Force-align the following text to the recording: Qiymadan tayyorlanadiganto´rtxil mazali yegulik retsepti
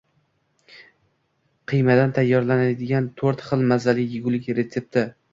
Qiymadan 1.71 2.15
tayyorlanadiganto´rtxil 2.15 3.65
mazali 3.73 4.07
yegulik 4.15 4.49
retsepti 4.61 5.05